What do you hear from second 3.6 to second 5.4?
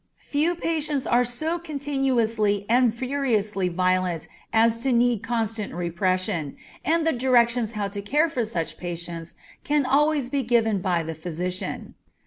violent as to need